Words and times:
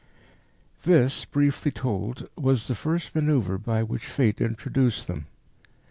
This, 0.81 1.25
briefly 1.25 1.69
told, 1.69 2.27
was 2.35 2.67
the 2.67 2.73
first 2.73 3.13
manoeuvre 3.13 3.59
by 3.59 3.83
which 3.83 4.07
Fate 4.07 4.41
introduced 4.41 5.05
them. 5.05 5.27